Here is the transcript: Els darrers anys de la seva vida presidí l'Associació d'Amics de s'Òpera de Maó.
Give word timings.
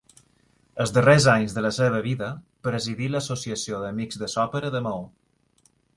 Els 0.85 0.93
darrers 0.93 1.27
anys 1.33 1.53
de 1.57 1.63
la 1.65 1.71
seva 1.77 1.99
vida 2.07 2.29
presidí 2.69 3.11
l'Associació 3.17 3.83
d'Amics 3.85 4.21
de 4.23 4.31
s'Òpera 4.37 4.73
de 4.79 4.83
Maó. 4.87 5.05